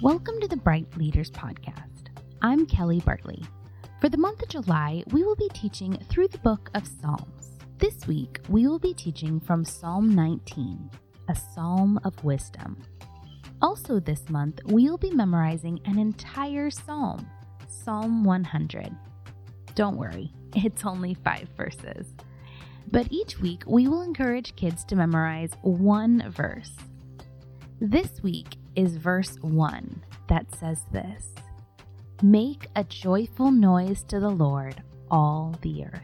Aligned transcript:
Welcome 0.00 0.40
to 0.40 0.46
the 0.46 0.56
Brite 0.56 0.96
Leaders 0.96 1.28
Podcast. 1.28 2.06
I'm 2.40 2.66
Kelly 2.66 3.00
Bartley. 3.00 3.42
For 4.00 4.08
the 4.08 4.16
month 4.16 4.40
of 4.40 4.48
July, 4.48 5.02
we 5.10 5.24
will 5.24 5.34
be 5.34 5.48
teaching 5.48 5.98
through 6.08 6.28
the 6.28 6.38
book 6.38 6.70
of 6.76 6.86
Psalms. 6.86 7.58
This 7.78 8.06
week, 8.06 8.38
we 8.48 8.68
will 8.68 8.78
be 8.78 8.94
teaching 8.94 9.40
from 9.40 9.64
Psalm 9.64 10.14
19, 10.14 10.88
a 11.28 11.34
psalm 11.34 11.98
of 12.04 12.22
wisdom. 12.22 12.80
Also, 13.60 13.98
this 13.98 14.28
month, 14.28 14.60
we'll 14.66 14.98
be 14.98 15.10
memorizing 15.10 15.80
an 15.84 15.98
entire 15.98 16.70
psalm, 16.70 17.28
Psalm 17.66 18.22
100. 18.22 18.94
Don't 19.74 19.96
worry, 19.96 20.32
it's 20.54 20.84
only 20.84 21.14
five 21.14 21.48
verses. 21.56 22.14
But 22.92 23.10
each 23.10 23.40
week, 23.40 23.64
we 23.66 23.88
will 23.88 24.02
encourage 24.02 24.54
kids 24.54 24.84
to 24.84 24.94
memorize 24.94 25.50
one 25.62 26.30
verse. 26.30 26.76
This 27.80 28.22
week 28.22 28.58
is 28.78 28.96
verse 28.96 29.36
1 29.40 30.04
that 30.28 30.46
says 30.54 30.84
this 30.92 31.34
Make 32.22 32.68
a 32.76 32.84
joyful 32.84 33.50
noise 33.50 34.04
to 34.04 34.20
the 34.20 34.30
Lord, 34.30 34.80
all 35.10 35.56
the 35.62 35.84
earth. 35.84 36.00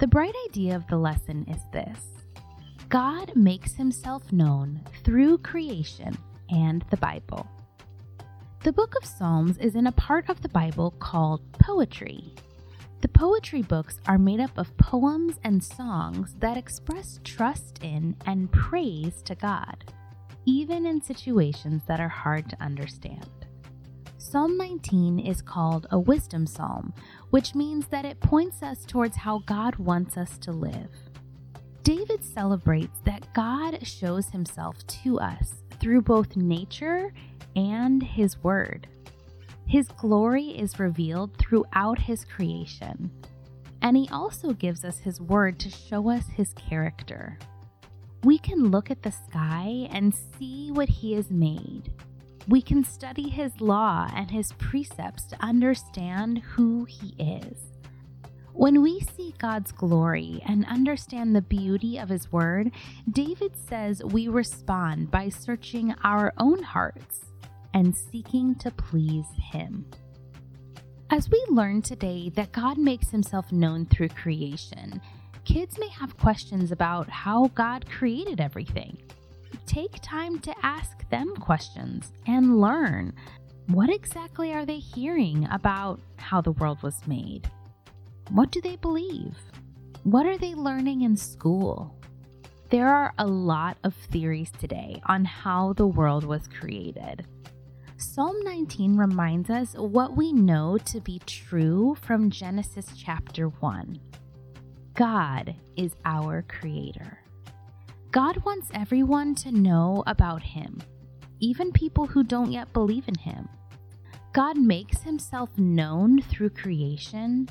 The 0.00 0.06
bright 0.06 0.34
idea 0.48 0.74
of 0.74 0.86
the 0.86 0.96
lesson 0.96 1.44
is 1.46 1.60
this 1.70 1.98
God 2.88 3.36
makes 3.36 3.74
himself 3.74 4.32
known 4.32 4.80
through 5.04 5.38
creation 5.38 6.16
and 6.48 6.82
the 6.90 6.96
Bible. 6.96 7.46
The 8.62 8.72
book 8.72 8.94
of 8.96 9.04
Psalms 9.04 9.58
is 9.58 9.74
in 9.74 9.86
a 9.86 9.92
part 9.92 10.30
of 10.30 10.40
the 10.40 10.48
Bible 10.48 10.92
called 10.92 11.42
poetry. 11.52 12.34
The 13.02 13.08
poetry 13.08 13.60
books 13.60 14.00
are 14.06 14.16
made 14.16 14.40
up 14.40 14.56
of 14.56 14.74
poems 14.78 15.38
and 15.44 15.62
songs 15.62 16.34
that 16.38 16.56
express 16.56 17.20
trust 17.22 17.80
in 17.82 18.16
and 18.24 18.50
praise 18.50 19.20
to 19.24 19.34
God 19.34 19.84
even 20.46 20.86
in 20.86 21.00
situations 21.00 21.82
that 21.86 22.00
are 22.00 22.08
hard 22.08 22.48
to 22.50 22.62
understand. 22.62 23.28
Psalm 24.18 24.56
19 24.56 25.18
is 25.20 25.40
called 25.40 25.86
a 25.90 25.98
wisdom 25.98 26.46
psalm, 26.46 26.92
which 27.30 27.54
means 27.54 27.86
that 27.88 28.04
it 28.04 28.20
points 28.20 28.62
us 28.62 28.84
towards 28.84 29.16
how 29.16 29.38
God 29.46 29.76
wants 29.76 30.16
us 30.16 30.38
to 30.38 30.50
live. 30.50 30.90
David 31.82 32.24
celebrates 32.24 33.00
that 33.04 33.32
God 33.34 33.86
shows 33.86 34.30
himself 34.30 34.84
to 34.86 35.20
us 35.20 35.62
through 35.78 36.02
both 36.02 36.36
nature 36.36 37.12
and 37.54 38.02
his 38.02 38.42
word. 38.42 38.88
His 39.66 39.88
glory 39.88 40.48
is 40.48 40.78
revealed 40.78 41.36
throughout 41.36 41.98
his 41.98 42.24
creation, 42.24 43.10
and 43.82 43.96
he 43.96 44.08
also 44.10 44.52
gives 44.52 44.84
us 44.84 44.98
his 44.98 45.20
word 45.20 45.58
to 45.60 45.70
show 45.70 46.10
us 46.10 46.26
his 46.28 46.52
character 46.54 47.38
we 48.24 48.38
can 48.38 48.70
look 48.70 48.90
at 48.90 49.02
the 49.02 49.12
sky 49.12 49.86
and 49.90 50.14
see 50.14 50.70
what 50.72 50.88
He 50.88 51.12
has 51.12 51.30
made. 51.30 51.92
We 52.48 52.62
can 52.62 52.82
study 52.82 53.28
His 53.28 53.60
law 53.60 54.08
and 54.14 54.30
His 54.30 54.52
precepts 54.52 55.24
to 55.26 55.44
understand 55.44 56.38
who 56.38 56.84
He 56.84 57.14
is. 57.18 57.58
When 58.54 58.82
we 58.82 59.00
see 59.00 59.34
God's 59.38 59.72
glory 59.72 60.40
and 60.46 60.64
understand 60.66 61.34
the 61.34 61.42
beauty 61.42 61.98
of 61.98 62.08
His 62.08 62.30
Word, 62.32 62.70
David 63.10 63.52
says 63.68 64.02
we 64.04 64.28
respond 64.28 65.10
by 65.10 65.28
searching 65.28 65.94
our 66.04 66.32
own 66.38 66.62
hearts 66.62 67.26
and 67.74 67.94
seeking 67.94 68.54
to 68.56 68.70
please 68.70 69.26
Him. 69.52 69.84
As 71.10 71.28
we 71.28 71.44
learn 71.50 71.82
today 71.82 72.30
that 72.36 72.52
God 72.52 72.78
makes 72.78 73.10
Himself 73.10 73.52
known 73.52 73.86
through 73.86 74.08
creation, 74.10 75.00
kids 75.44 75.78
may 75.78 75.88
have 75.88 76.16
questions 76.18 76.72
about 76.72 77.08
how 77.08 77.48
God 77.54 77.88
created 77.88 78.40
everything. 78.40 78.96
Take 79.66 80.00
time 80.02 80.38
to 80.40 80.54
ask 80.62 81.08
them 81.10 81.34
questions 81.36 82.12
and 82.26 82.60
learn 82.60 83.14
what 83.68 83.90
exactly 83.90 84.52
are 84.52 84.66
they 84.66 84.78
hearing 84.78 85.48
about 85.50 86.00
how 86.16 86.40
the 86.40 86.52
world 86.52 86.82
was 86.82 87.06
made? 87.06 87.48
What 88.30 88.50
do 88.50 88.60
they 88.60 88.76
believe? 88.76 89.36
What 90.02 90.26
are 90.26 90.36
they 90.36 90.54
learning 90.54 91.02
in 91.02 91.16
school? 91.16 91.94
There 92.70 92.88
are 92.88 93.14
a 93.18 93.26
lot 93.26 93.78
of 93.84 93.94
theories 93.94 94.50
today 94.58 95.00
on 95.06 95.24
how 95.24 95.74
the 95.74 95.86
world 95.86 96.24
was 96.24 96.48
created. 96.48 97.26
Psalm 97.96 98.36
19 98.42 98.96
reminds 98.96 99.48
us 99.48 99.74
what 99.74 100.16
we 100.16 100.32
know 100.32 100.76
to 100.78 101.00
be 101.00 101.20
true 101.26 101.96
from 102.02 102.30
Genesis 102.30 102.86
chapter 102.96 103.48
1. 103.48 104.00
God 104.94 105.56
is 105.76 105.96
our 106.04 106.42
creator. 106.42 107.18
God 108.12 108.44
wants 108.44 108.68
everyone 108.72 109.34
to 109.36 109.50
know 109.50 110.04
about 110.06 110.40
Him, 110.40 110.80
even 111.40 111.72
people 111.72 112.06
who 112.06 112.22
don't 112.22 112.52
yet 112.52 112.72
believe 112.72 113.08
in 113.08 113.16
Him. 113.16 113.48
God 114.32 114.56
makes 114.56 115.02
Himself 115.02 115.50
known 115.58 116.22
through 116.22 116.50
creation 116.50 117.48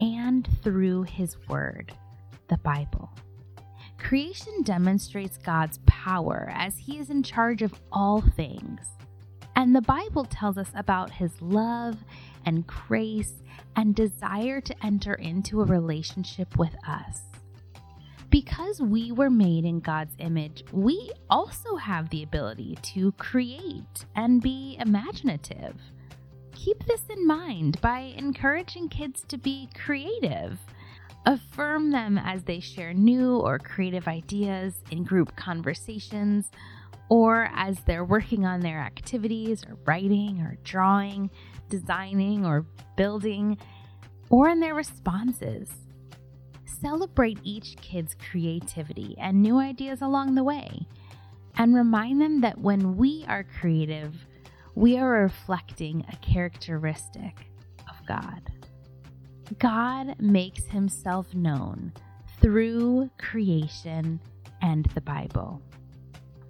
and 0.00 0.48
through 0.62 1.02
His 1.02 1.36
Word, 1.46 1.92
the 2.48 2.56
Bible. 2.58 3.10
Creation 3.98 4.62
demonstrates 4.62 5.36
God's 5.36 5.80
power 5.84 6.50
as 6.54 6.78
He 6.78 6.98
is 6.98 7.10
in 7.10 7.22
charge 7.22 7.60
of 7.60 7.78
all 7.92 8.22
things. 8.22 8.88
And 9.54 9.76
the 9.76 9.82
Bible 9.82 10.24
tells 10.24 10.56
us 10.56 10.70
about 10.74 11.10
His 11.10 11.32
love 11.42 11.98
and 12.48 12.66
grace 12.66 13.42
and 13.76 13.94
desire 13.94 14.58
to 14.58 14.74
enter 14.82 15.12
into 15.12 15.60
a 15.60 15.66
relationship 15.66 16.56
with 16.56 16.74
us. 16.88 17.20
Because 18.30 18.80
we 18.80 19.12
were 19.12 19.28
made 19.28 19.66
in 19.66 19.80
God's 19.80 20.14
image, 20.18 20.64
we 20.72 21.10
also 21.28 21.76
have 21.76 22.08
the 22.08 22.22
ability 22.22 22.78
to 22.94 23.12
create 23.12 24.06
and 24.16 24.40
be 24.40 24.78
imaginative. 24.80 25.76
Keep 26.54 26.86
this 26.86 27.02
in 27.10 27.26
mind 27.26 27.78
by 27.82 28.14
encouraging 28.16 28.88
kids 28.88 29.24
to 29.28 29.36
be 29.36 29.68
creative. 29.74 30.58
Affirm 31.26 31.90
them 31.90 32.16
as 32.16 32.44
they 32.44 32.60
share 32.60 32.94
new 32.94 33.36
or 33.36 33.58
creative 33.58 34.08
ideas 34.08 34.82
in 34.90 35.04
group 35.04 35.36
conversations 35.36 36.50
or 37.08 37.50
as 37.54 37.80
they're 37.80 38.04
working 38.04 38.44
on 38.44 38.60
their 38.60 38.78
activities 38.78 39.64
or 39.64 39.76
writing 39.86 40.40
or 40.40 40.58
drawing 40.62 41.30
designing 41.68 42.44
or 42.44 42.66
building, 42.96 43.58
or 44.30 44.48
in 44.48 44.60
their 44.60 44.74
responses. 44.74 45.70
Celebrate 46.80 47.38
each 47.42 47.76
kid's 47.80 48.14
creativity 48.14 49.16
and 49.18 49.42
new 49.42 49.58
ideas 49.58 50.00
along 50.02 50.34
the 50.34 50.44
way, 50.44 50.86
and 51.56 51.74
remind 51.74 52.20
them 52.20 52.40
that 52.40 52.58
when 52.58 52.96
we 52.96 53.24
are 53.28 53.44
creative, 53.60 54.14
we 54.74 54.96
are 54.96 55.22
reflecting 55.22 56.04
a 56.08 56.16
characteristic 56.16 57.50
of 57.88 58.06
God. 58.06 58.52
God 59.58 60.14
makes 60.20 60.64
himself 60.66 61.34
known 61.34 61.92
through 62.40 63.10
creation 63.18 64.20
and 64.62 64.84
the 64.94 65.00
Bible. 65.00 65.62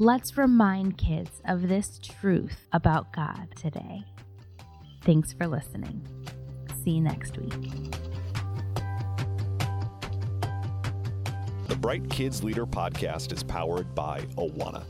Let's 0.00 0.36
remind 0.36 0.98
kids 0.98 1.40
of 1.46 1.68
this 1.68 2.00
truth 2.02 2.66
about 2.72 3.12
God 3.12 3.46
today. 3.54 4.04
Thanks 5.02 5.32
for 5.32 5.46
listening. 5.46 6.04
See 6.82 6.90
you 6.92 7.00
next 7.00 7.38
week. 7.38 7.92
The 11.68 11.76
Brite 11.76 12.10
Kids 12.10 12.42
Leader 12.42 12.66
podcast 12.66 13.32
is 13.32 13.44
powered 13.44 13.94
by 13.94 14.22
Awana. 14.36 14.82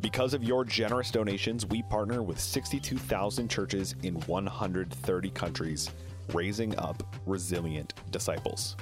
Because 0.00 0.34
of 0.34 0.44
your 0.44 0.64
generous 0.64 1.10
donations, 1.10 1.66
we 1.66 1.82
partner 1.82 2.22
with 2.22 2.38
62,000 2.38 3.48
churches 3.48 3.96
in 4.04 4.14
130 4.20 5.30
countries, 5.30 5.90
raising 6.32 6.78
up 6.78 7.02
resilient 7.26 7.94
disciples. 8.12 8.76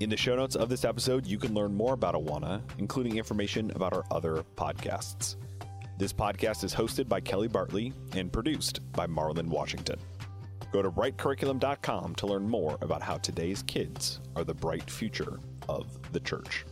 In 0.00 0.08
the 0.08 0.16
show 0.16 0.34
notes 0.34 0.56
of 0.56 0.70
this 0.70 0.86
episode, 0.86 1.26
you 1.26 1.36
can 1.36 1.52
learn 1.52 1.74
more 1.74 1.92
about 1.92 2.14
Awana, 2.14 2.62
including 2.78 3.18
information 3.18 3.70
about 3.72 3.92
our 3.92 4.04
other 4.10 4.42
podcasts. 4.56 5.36
This 5.98 6.10
podcast 6.10 6.64
is 6.64 6.74
hosted 6.74 7.06
by 7.06 7.20
Kelly 7.20 7.48
Bartley 7.48 7.92
and 8.14 8.32
produced 8.32 8.80
by 8.92 9.06
Marlon 9.06 9.48
Washington. 9.48 10.00
Go 10.72 10.80
to 10.80 10.90
britecurriculum.com 10.90 12.14
to 12.14 12.26
learn 12.26 12.48
more 12.48 12.78
about 12.80 13.02
how 13.02 13.18
today's 13.18 13.62
kids 13.64 14.20
are 14.36 14.44
the 14.44 14.54
bright 14.54 14.90
future 14.90 15.38
of 15.68 15.86
the 16.12 16.20
church. 16.20 16.64